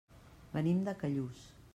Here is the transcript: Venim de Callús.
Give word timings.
Venim 0.55 0.79
de 0.87 0.95
Callús. 1.03 1.47